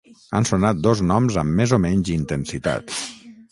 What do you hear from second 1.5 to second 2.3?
més o menys